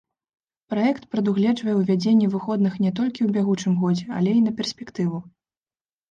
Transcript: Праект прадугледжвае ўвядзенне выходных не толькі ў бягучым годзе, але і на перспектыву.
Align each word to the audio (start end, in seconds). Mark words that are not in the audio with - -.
Праект 0.73 1.03
прадугледжвае 1.15 1.73
ўвядзенне 1.79 2.29
выходных 2.35 2.73
не 2.85 2.91
толькі 2.99 3.21
ў 3.25 3.29
бягучым 3.35 3.73
годзе, 3.83 4.05
але 4.21 4.31
і 4.39 4.41
на 4.47 4.55
перспектыву. 4.63 5.17